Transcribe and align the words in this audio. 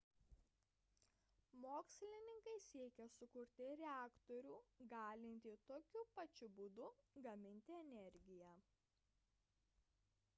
mokslininkai 1.63 2.53
siekia 2.67 3.05
sukurti 3.17 3.67
reaktorių 3.81 4.55
galintį 4.95 5.53
tokiu 5.73 6.03
pačiu 6.17 6.49
būdu 6.61 6.89
gaminti 7.27 7.77
energiją 7.83 8.51